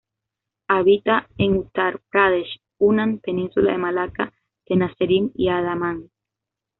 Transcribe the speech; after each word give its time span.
Habita 0.67 1.29
en 1.37 1.57
Uttar 1.57 2.01
Pradesh, 2.09 2.59
Hunan, 2.79 3.19
Península 3.19 3.73
de 3.73 3.77
Malaca, 3.77 4.33
Tenasserim 4.65 5.29
y 5.35 5.49
Andaman. 5.49 6.09